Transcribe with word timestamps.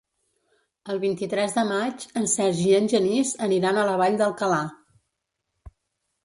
El 0.93 1.01
vint-i-tres 1.01 1.53
de 1.57 1.65
maig 1.71 2.05
en 2.21 2.25
Sergi 2.31 2.65
i 2.71 2.73
en 2.79 2.89
Genís 2.95 3.35
aniran 3.49 3.79
a 3.79 3.85
la 3.91 3.95
Vall 4.03 4.19
d'Alcalà. 4.23 4.59